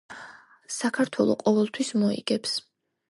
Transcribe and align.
საქართველო 0.75 1.35
ყოველთვის 1.43 1.93
მოიგებს! 2.05 2.57